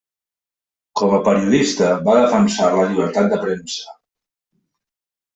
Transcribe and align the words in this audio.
Com 0.99 1.11
a 1.17 1.17
periodista 1.25 1.89
va 2.07 2.15
defensar 2.19 2.69
la 2.77 2.85
llibertat 2.93 3.29
de 3.35 3.39
premsa. 3.43 3.93